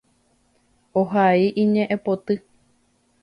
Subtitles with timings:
[1.01, 2.35] Ohai iñe'ẽpoty.